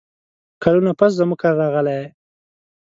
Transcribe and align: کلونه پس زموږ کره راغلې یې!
کلونه 0.63 0.91
پس 0.99 1.11
زموږ 1.19 1.37
کره 1.41 1.53
راغلې 1.61 1.95
یې! 1.99 2.07